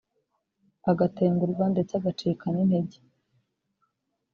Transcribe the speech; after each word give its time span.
agatengurwa 0.91 1.65
ndetse 1.73 1.93
agacika 1.95 2.45
n’intege 2.53 2.97